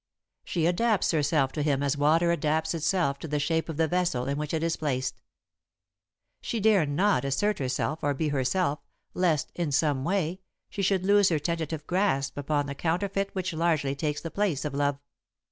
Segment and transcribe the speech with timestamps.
[0.43, 4.25] She adapts herself to him as water adapts itself to the shape of the vessel
[4.27, 5.21] in which it is placed.
[6.41, 8.79] She dare not assert herself or be herself,
[9.13, 10.39] lest, in some way,
[10.71, 14.73] she should lose her tentative grasp upon the counterfeit which largely takes the place of
[14.73, 14.97] love.